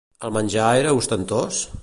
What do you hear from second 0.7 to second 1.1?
era